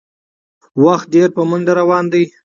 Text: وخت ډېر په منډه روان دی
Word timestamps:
وخت 0.83 1.07
ډېر 1.15 1.29
په 1.35 1.41
منډه 1.49 1.73
روان 1.81 2.05
دی 2.13 2.23